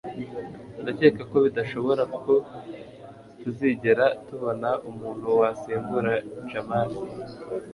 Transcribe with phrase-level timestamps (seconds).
[0.81, 2.33] ndacyeka ko bidashoboka ko
[3.39, 6.13] tuzigera tubona umuntu wasimbura
[6.49, 6.97] jamali